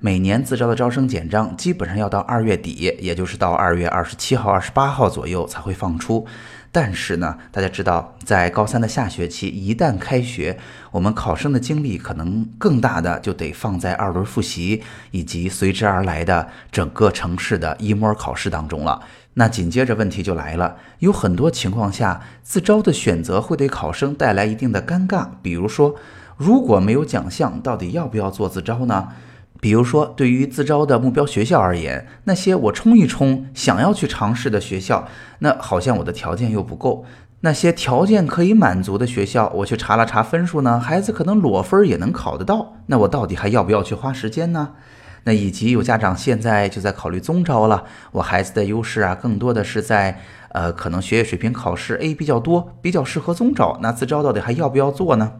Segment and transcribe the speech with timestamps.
[0.00, 6.24] 每年自招的招生简章基本上要到二月底，也就是到二月二十七号、二十八号左右才会放出。
[6.70, 10.56] 但是呢，大家知道，在高三的下学期一旦开学，
[10.92, 19.02] 我们考生的精力可能更大的就得放在二轮复习以及随之而来的整个城市的一模考试当中了。
[19.34, 25.26] 那紧接着问题就来了，有很多情况下，自招的选择会对考生带来一定的尴尬。
[25.42, 25.96] 比如说，
[26.36, 29.08] 如果没有奖项，到底要不要做自招呢？
[29.60, 35.08] 比如说，对于自招的目标学校而言，那些我冲一冲想要去尝试的学校，
[35.40, 37.04] 那好像我的条件又不够；
[37.40, 42.74] 那些条件可以满足的学校，我去查了查分数呢，孩子可能裸分也能考得到。
[42.86, 44.70] 那我到底还要不要去花时间呢？
[45.24, 50.20] 那以及有家长现在就在考虑综招了，我孩子的优势啊，更多的是在
[50.50, 53.78] 呃，可能学业水平考试 A 比较多，比较适合综招。
[53.82, 55.32] 那自招到底还要不要做呢？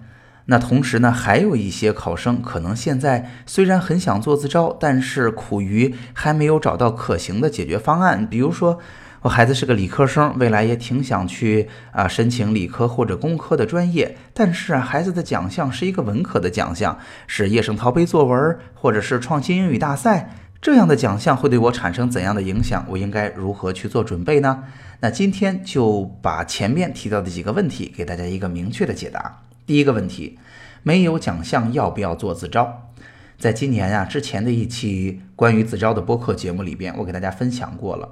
[0.50, 8.27] 那同时呢，还有一些考生可能现在虽然很想做自招，但是苦于还没有找到可行的解决方案。
[8.27, 8.78] 比如说，
[9.20, 20.30] 我孩子是个理科生，未来也挺想去啊申请理科或者工科的专业，但是啊，孩子的奖项是一个文科的奖项，是叶圣陶杯作文或者是创新英语大赛
[20.62, 22.86] 这样的奖项，会对我产生怎样的影响？
[22.88, 24.64] 我应该如何去做准备呢？
[25.00, 29.42] 那今天就把前面提到的几个问题给大家一个明确的解答。
[29.69, 30.38] 第一个问题，
[30.83, 32.88] 没有奖项要不要做自招？
[33.38, 38.08] 在今年啊之前的一期关于自招的播客节目里边，我给大家分享过了，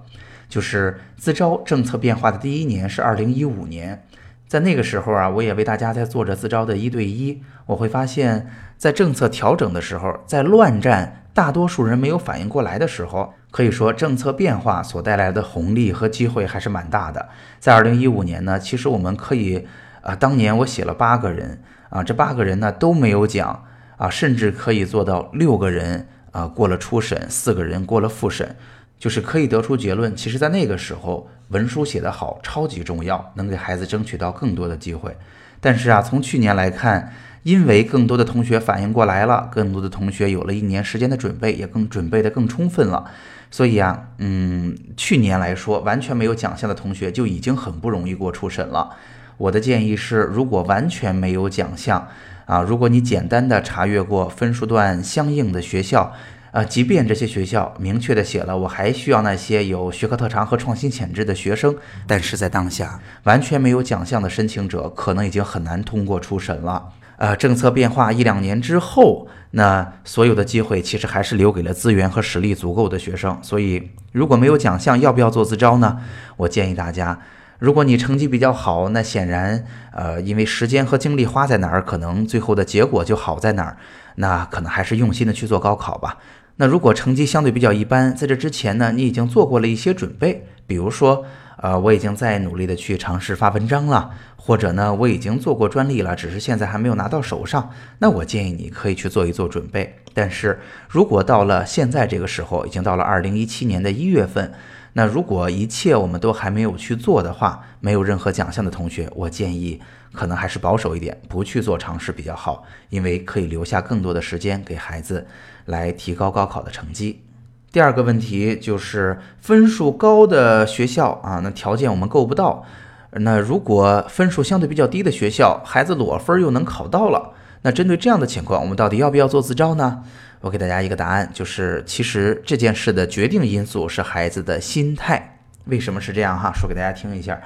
[0.51, 4.05] 就是自招政策变化的第一年是二零一五年，
[4.47, 17.31] 在那个时候啊，我也为大家在做着自招的一对一，我会发现，在政策调整的时候，在乱战大多数人没有反应过来的时候，可以说政策变化所带来的红利和机会还是蛮大的。
[17.59, 19.67] 在二零一五年呢，其实我们可以。
[20.07, 23.65] 啊，当年我写了八个人啊，这八个人呢都没有奖
[23.97, 28.55] 啊，甚至可以做到六个人啊过了初审，四个人过了复审，
[29.01, 30.15] 就是可以得出结论。
[30.15, 35.17] 其实，在那个时候，文书写得好超级重要，能给孩子争取到更多的机会。
[35.61, 37.13] 但是啊，从去年来看，
[37.43, 43.11] 因为更多的同学反应过来了，更多的同学有了一年时间的准备，也更准备的更充分了，
[43.51, 48.95] 所以啊，嗯，去年来说，完全没有奖项的同学就已经很不容易过初审了。
[49.39, 52.09] 我的建议是，如果完全没有奖项，
[52.47, 56.13] 啊，如果你简单的查阅过分数段相应的学校，
[56.53, 61.77] 啊，即便这些学校明确的写了我还需要那些有学科特长和创新潜质的学生，
[62.07, 66.91] 但是在当下完全没有奖项的申请者，可能已经很难通过初审了。
[67.19, 73.39] 呃，政策变化一两年之后，那所有的机会其实还是留给了资源和实力足够的学生。
[73.43, 75.99] 所以，如果没有奖项，要不要做自招呢？
[76.39, 77.19] 我建议大家。
[77.59, 83.79] 如果你成绩比较好，那显然，呃，因为时间和精力花在哪儿，可能最后的结果就好在哪儿。
[84.17, 86.19] 那可能还是用心的去做高考吧。
[86.57, 91.25] 那如果成绩相对比较一般，在这之前呢，你已经做过了一些准备，比如说，
[91.59, 97.71] 呃，我已经在努力的去尝试发文章了，或者呢，我已经做过专利了，只是现在还没有拿到手上。
[97.99, 99.97] 那我建议你可以去做一做准备。
[100.13, 104.53] 但是如果到了现在这个时候，已经到了二零一七年的一月份。
[104.99, 109.79] 那如果一切我们都还没有去做的话，没有任何奖项的同学，我建议
[110.15, 115.27] 可能还是保守一点，不去做尝试比较好，因为可以留下更多的时间给孩子
[115.67, 117.23] 来提高高考的成绩。
[117.71, 122.65] 第二个问题就是分数高的学校啊，那条件我们够不到。
[123.11, 130.05] 那如果分数相对比较低的学校，孩子裸分又能考到了，那针对这样的情况，我们到底要不要做自招呢？
[130.41, 135.39] 我给大家一个答案，就是其实这件事的决定因素是孩子的心态。
[135.65, 136.53] 为什么是这样哈？
[136.55, 137.41] 说给大家听一下。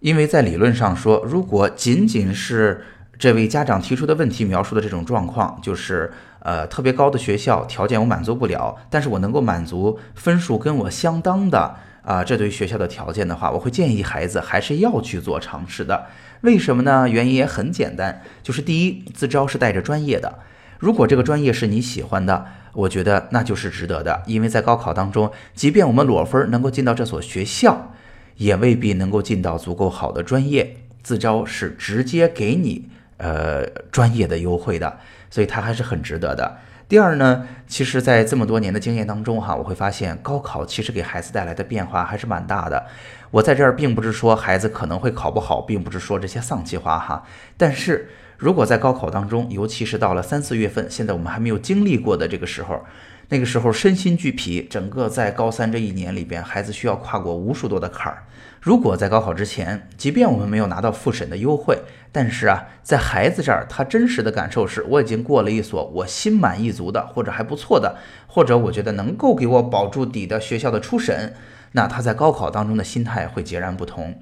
[0.00, 2.84] 因为在理论上说，如果仅仅是
[3.18, 16.06] 这位家长提出的问题描述的这种状况，就是呃特别高的学校条件我满足不了，但是我能够满足分数跟我相当的啊这对学校的条件的话，我会建议孩子还是要去做尝试的。
[16.42, 17.08] 为什么呢？
[17.08, 20.38] 原因也很简单，就是第一，自招是带着专业的。
[20.78, 24.22] 如果这个专业是你喜欢的，我觉得那就是值得的。
[24.26, 27.92] 因为在高考当中，即便我们裸分能够进到这所学校，
[28.36, 30.76] 也未必能够进到足够好的专业。
[31.02, 32.88] 自招是直接给你
[33.18, 34.98] 呃专业的优惠的，
[35.30, 36.58] 所以它还是很值得的。
[36.88, 42.86] 第二呢，其实，在这么多年的经验当中，哈，我会发现高考其实给孩子带来的变化还是蛮大的。
[43.32, 47.24] 我在这儿并不是说孩子可能会考不好，并不是说这些丧气话哈。
[47.56, 52.84] 但是如果在高考当中，尤其是到了三四月份，现在我们还没有经历过的这个时候，
[53.30, 58.24] 那个时候身心俱疲，整个在高三这一年里边，孩子需要跨过无数多的坎儿。
[58.60, 61.78] 如果在高考之前，即便我们没有拿到复审的优惠，
[62.12, 67.96] 但是啊，在孩子这儿，他真实的感受是，我已经过了一所我心满意足的，或者还不错的，
[68.26, 71.34] 或者我觉得能够给我保住底的学校的初审，
[71.72, 74.20] 那他在高考当中的心态会截然不同。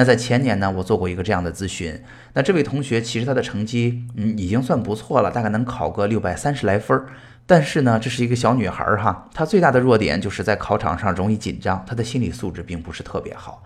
[0.00, 2.02] 那在前年呢，我做过一个这样的咨询，
[2.32, 7.08] 那这位同学其实他的成绩，嗯，已经算不错了，大概能考个六百三十来分儿。
[7.46, 13.62] 但是呢，这是一个小女孩儿哈，她最大的弱点就是在考场上容易紧张，她的心理素质并不是特别好。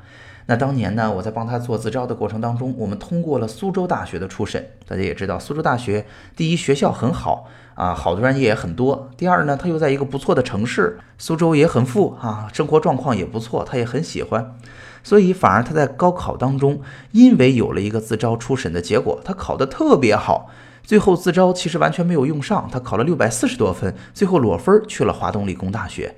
[0.47, 4.71] 那当年呢，我在帮她做自招的过程当中，我们通过了苏州大学的初审。
[4.89, 6.05] 大家也知道，苏州大学
[6.35, 9.09] 第一学校很好啊，好的专业也很多。
[9.17, 14.57] 第二呢，她又在一个不错的城市，苏州也很富啊，生活状况也不错，她也很喜欢。
[15.05, 16.81] 所以反而他在高考当中，
[17.13, 20.51] 因为有了一个自招初审的结果，他考得特别好。
[20.83, 26.17] 最后自招其实完全没有用上，他考了六百四十多分，最后裸分去了华东理工大学。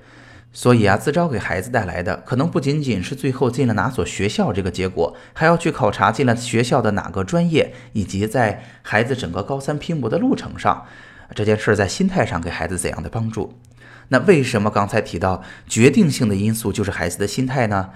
[0.53, 10.85] 所以啊，自招给孩子带来的可能不仅仅是最后进了哪所学校这个结果，还要去考察进了学校的哪个专业，以及在孩子整个高三拼搏的路程上，
[11.35, 13.53] 这件事在心态上给孩子怎样的帮助？
[14.09, 17.91] 那为什么刚才提到决定性的因素就是孩子的心态呢？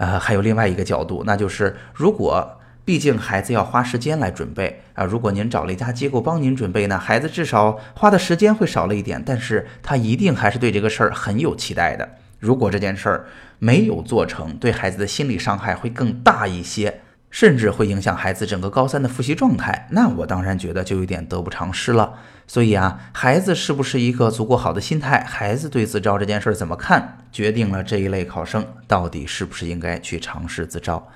[0.00, 2.56] 呃，还有另外一个角度，那就是如果。
[2.82, 5.04] 毕竟孩子要花时间来准备啊！
[5.04, 12.08] 如果您找了一家机构帮您准备呢，孩子至少花的时间会少了一点，但是他一定还是对这个事儿很有期待的。
[12.40, 13.26] 如果这件事儿
[13.60, 19.86] 没有做成，对孩子的心理伤害会更大一些，甚至会影响孩子整个高三的复习状态。
[19.90, 22.14] 那我当然觉得就有点得不偿失了。
[22.46, 31.08] 所以啊，孩子是不是一个足够好的心态，孩子对自招这件事怎么看，决定了这一类考生到底是不是应该去尝试自招。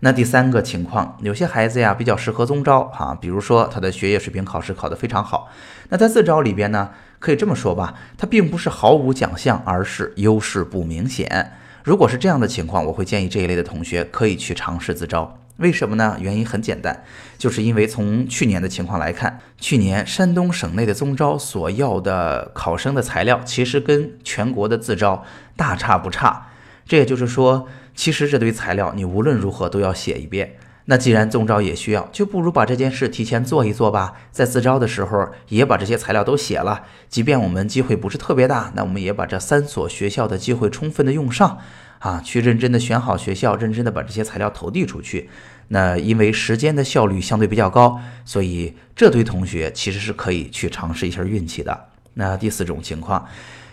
[0.00, 5.50] 那第三个情况，有些孩子呀比较适合综招哈，比如说他的学业水平考试考得非常好，
[5.90, 11.52] 那在自招里边呢，可以这么说吧，他并不是毫无奖项，而是优势不明显。
[11.84, 15.38] 如果是这样的情况，我会建议这一类的同学可以去尝试自招。
[15.56, 16.16] 为什么呢？
[16.20, 17.04] 原因很简单，
[17.38, 25.24] 就是因为从去年的情况来看，去年山东省内的综招所要的考生的材料，其实跟全国的自招
[25.56, 26.48] 大差不差。
[26.86, 27.68] 这也就是说。
[27.94, 30.54] 其实这堆材料你无论如何都要写一遍。
[30.86, 34.14] 那既然中招也需要，就不如把这件事提前做一做吧。
[34.32, 36.84] 在自招的时候也把这些材料都写了。
[37.08, 41.58] 即便我们机会不是特别大，那我们也把这三所学校的机会充分的用上
[42.00, 45.30] 啊，去认真的选好学校，认真的把这些材料投递出去。
[45.68, 51.86] 那因为时间的效率相对比较高，所以这堆同学其实是可以去尝试一下运气的。
[52.14, 53.26] 那第四种情况。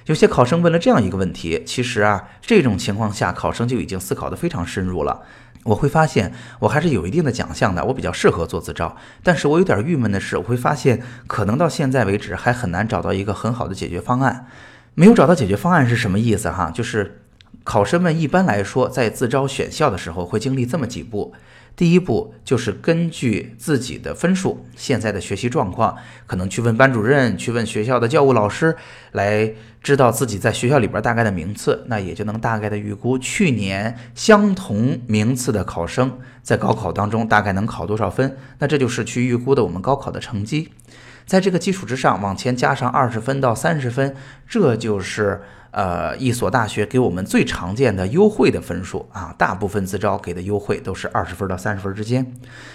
[0.05, 5.21] 有些考生问了这样一个问题，其实啊，这种情况下考生就已经思考得非常深入了。
[5.63, 8.95] 我会发现我还是有一定的奖项的，我比较适合做自招。
[9.21, 14.47] 但是我有点郁闷的是，我会发现可能到现在为止还很难找到一个很好的解决方案。
[14.95, 16.71] 没有找到解决方案是什么意思哈？
[16.71, 17.21] 就是
[17.63, 21.33] 考生们一般来说在自招选校的时候会经历这么几步。
[21.79, 25.95] 第一步就是根据自己的分数、现在的学习状况，
[26.27, 28.75] 可能去问班主任、去问学校的教务老师，
[29.13, 29.49] 来
[29.81, 38.35] 知道自己在学校里边大概的名次，那也就能大概的预估去年相同名次的考生在高考当中大概能考多少分。
[38.57, 40.73] 那这就是去预估的我们高考的成绩，
[41.25, 44.13] 在这个基础之上往前加上二十分到三十分，
[44.45, 45.41] 这就是。
[45.71, 52.33] 呃，一所大学给我们最常见的优惠的分数啊，大部分自招给的优惠都是二十分到三十分之间。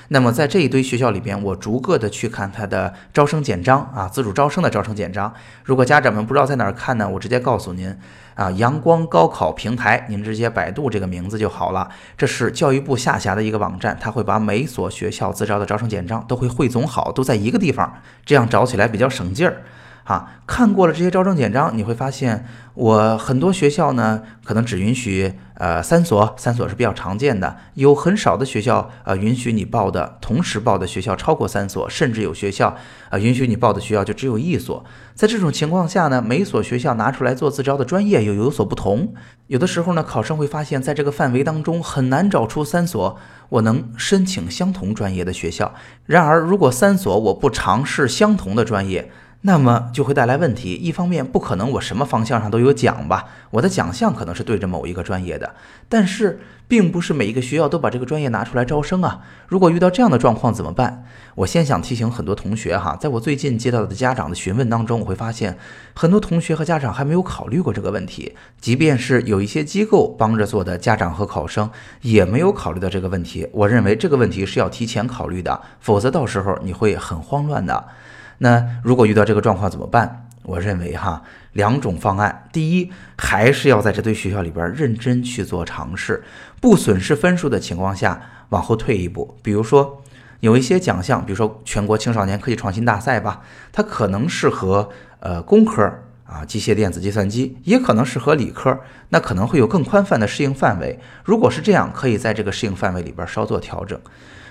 [0.08, 5.32] 那么在这一堆学校里边，我逐个的去看它的招生简章啊，自主招生的招生简章。
[5.64, 7.96] 如果家长们不知道在哪儿看呢，我直接告诉您
[8.36, 11.88] 啊，阳光高考平台，您直接百度这个名字就好了。
[12.16, 19.62] 这是教育部下辖的一个网站，它会把每所学校自招的招生简章都会汇总好，都在一个地方，这样找起来比较省劲儿。
[20.04, 22.44] 啊，看过了这些招生简章，你会发现
[22.74, 32.76] 我很多学校呢，可能只允许呃三所，三所是比较常见的，有很少的学校呃允许你报的同时报的学校超过三所，甚至有学校
[33.08, 34.84] 呃允许你报的学校就只有一所。
[35.14, 39.14] 在这种情况下呢，每所学校拿出来做自招的专业又有所不同，
[39.46, 43.16] 有的时候呢，考生会发现在这个范围当中很难找出三所
[43.48, 45.72] 我能申请相同专业的学校。
[46.04, 49.10] 然而，如果三所我不尝试相同的专业，
[49.46, 50.72] 那么就会带来问题。
[50.72, 55.54] 一方面，不可能我什么方向上都有奖吧，我的奖项可能是对着某一个专业的，
[55.86, 59.20] 但是并不是每一个学校都把这个专业拿出来招生啊。
[59.46, 61.04] 如果遇到这样的状况怎么办？
[61.34, 65.58] 我先想提醒很多同学哈，在我最近接到的家长的询问当中，我会发现
[65.94, 68.34] 很多同学和家长还没有考虑过这个问题。
[68.58, 71.68] 即便是有一些机构帮着做的家长和考生，
[72.00, 73.46] 也没有考虑到这个问题。
[73.52, 77.88] 我认为这个问题是要提前考虑的，否则到时候你会很慌乱的。
[78.38, 80.28] 那如果遇到这个状况怎么办？
[80.42, 81.22] 我认为哈，
[81.52, 82.48] 两种方案。
[82.52, 86.22] 第一，还是要在这堆学校里边认真去做尝试，
[86.60, 89.38] 不损失分数的情况下，往后退一步。
[89.42, 90.02] 比如说，
[90.40, 93.40] 有一些奖项，比如说全国青少年科技创新大赛吧，
[93.72, 95.90] 它可能适合呃工科
[96.26, 101.00] 啊，机械电子计算机，也可能适合理科，那可能会有更宽泛的适应范围。
[101.24, 103.98] 如果是这样，可以在这个适应范围里边稍作调整。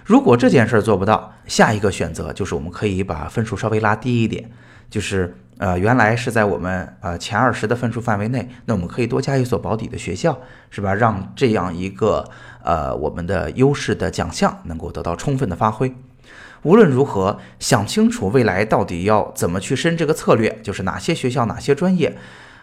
[0.06, 4.52] 如果这件事做不到，下一个选择就是我们可以把分数稍微拉低一点，
[4.90, 10.38] 就是呃原来是在我们呃前二十的分数范围内，那我们可以多加一所保底的学校，
[10.70, 10.94] 是吧？
[10.94, 12.30] 让这样一个
[12.64, 15.94] 呃我们的优势的奖项能够得到充分的发挥。
[16.64, 22.18] 无论如何，想清楚未来到底要怎么去申这个策略，就是哪些学校、哪些专业，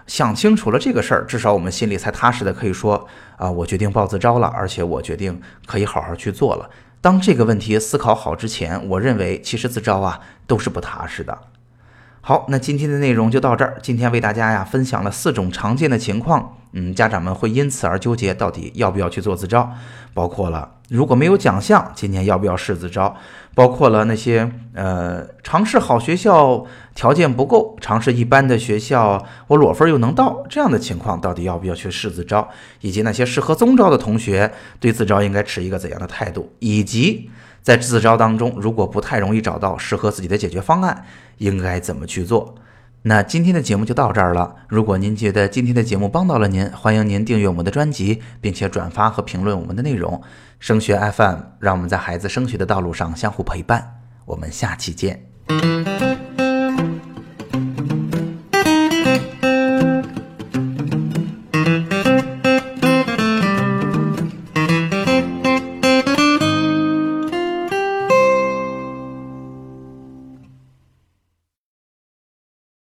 [0.07, 3.07] 想清楚了这个事儿，至少我们心里才踏实的可以说
[3.37, 6.71] 啊，我决定报自招了，而且我决定可以好好去做了。
[7.01, 11.50] 当这个问题思考好之前，我认为其实自招啊都是不踏实的。
[12.23, 13.79] 好，那今天的内容就到这儿。
[13.83, 19.73] 今天为大家呀分享了四种常见的情况，嗯，家长们会因此而纠结到底要不要去做自招，
[20.13, 20.77] 包括了。
[20.91, 23.17] 如果没有奖项，今年要不要试自招？
[23.55, 32.47] 包括了那些呃尝试好学校条件不够，尝试一般的学校我裸分又能到这样的情况，到底要不要去试自招？
[32.83, 36.53] 以及那些适合综招的同学对自招应该持一个怎样的态度？
[36.59, 37.31] 以及
[37.63, 41.05] 在自招当中，如果不太容易找到适合自己的解决方案，
[41.39, 42.55] 应该怎么去做？
[43.03, 44.57] 那今天的节目就到这儿了。
[44.69, 50.21] 如果您觉得今天的节目帮到了您，欢迎您订阅我们的专辑，并且转发和评论我们的内容。
[50.59, 54.01] 升学 FM，让我们在孩子升学的道路上相互陪伴。
[54.27, 55.30] 我们下期见。